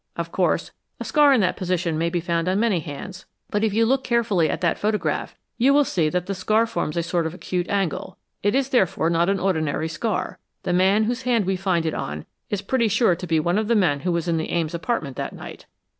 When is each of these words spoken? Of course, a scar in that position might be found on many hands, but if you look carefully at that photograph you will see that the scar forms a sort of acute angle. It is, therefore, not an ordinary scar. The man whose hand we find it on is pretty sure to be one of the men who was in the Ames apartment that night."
Of 0.15 0.31
course, 0.31 0.71
a 0.99 1.03
scar 1.03 1.31
in 1.31 1.41
that 1.41 1.57
position 1.57 1.99
might 1.99 2.11
be 2.11 2.19
found 2.21 2.49
on 2.49 2.59
many 2.59 2.79
hands, 2.79 3.27
but 3.51 3.63
if 3.63 3.71
you 3.71 3.85
look 3.85 4.03
carefully 4.03 4.49
at 4.49 4.59
that 4.61 4.79
photograph 4.79 5.35
you 5.59 5.75
will 5.75 5.83
see 5.83 6.09
that 6.09 6.25
the 6.25 6.33
scar 6.33 6.65
forms 6.65 6.97
a 6.97 7.03
sort 7.03 7.27
of 7.27 7.35
acute 7.35 7.69
angle. 7.69 8.17
It 8.41 8.55
is, 8.55 8.69
therefore, 8.69 9.11
not 9.11 9.29
an 9.29 9.39
ordinary 9.39 9.87
scar. 9.87 10.39
The 10.63 10.73
man 10.73 11.03
whose 11.03 11.21
hand 11.21 11.45
we 11.45 11.55
find 11.55 11.85
it 11.85 11.93
on 11.93 12.25
is 12.49 12.63
pretty 12.63 12.87
sure 12.87 13.15
to 13.15 13.27
be 13.27 13.39
one 13.39 13.59
of 13.59 13.67
the 13.67 13.75
men 13.75 13.99
who 13.99 14.11
was 14.11 14.27
in 14.27 14.37
the 14.37 14.49
Ames 14.49 14.73
apartment 14.73 15.17
that 15.17 15.33
night." 15.33 15.67